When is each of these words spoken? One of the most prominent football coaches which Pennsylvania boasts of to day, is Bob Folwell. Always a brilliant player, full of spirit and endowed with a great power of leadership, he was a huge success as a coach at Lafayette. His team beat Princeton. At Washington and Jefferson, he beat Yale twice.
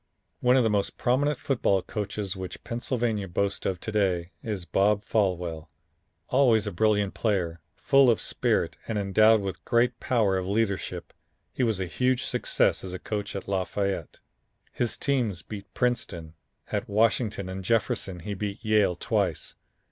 One 0.39 0.57
of 0.57 0.63
the 0.63 0.69
most 0.71 0.97
prominent 0.97 1.37
football 1.37 1.83
coaches 1.83 2.35
which 2.35 2.63
Pennsylvania 2.63 3.27
boasts 3.27 3.67
of 3.67 3.79
to 3.81 3.91
day, 3.91 4.31
is 4.41 4.65
Bob 4.65 5.05
Folwell. 5.05 5.67
Always 6.29 6.65
a 6.65 6.71
brilliant 6.71 7.13
player, 7.13 7.61
full 7.75 8.09
of 8.09 8.19
spirit 8.19 8.77
and 8.87 8.97
endowed 8.97 9.41
with 9.41 9.57
a 9.57 9.63
great 9.63 9.99
power 9.99 10.37
of 10.39 10.47
leadership, 10.47 11.13
he 11.53 11.61
was 11.61 11.79
a 11.79 11.85
huge 11.85 12.23
success 12.23 12.83
as 12.83 12.93
a 12.93 12.97
coach 12.97 13.35
at 13.35 13.47
Lafayette. 13.47 14.17
His 14.71 14.97
team 14.97 15.31
beat 15.47 15.71
Princeton. 15.75 16.33
At 16.71 16.89
Washington 16.89 17.47
and 17.47 17.63
Jefferson, 17.63 18.21
he 18.21 18.33
beat 18.33 18.65
Yale 18.65 18.95
twice. 18.95 19.53